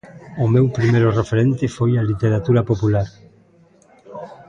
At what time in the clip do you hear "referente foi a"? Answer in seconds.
1.19-2.07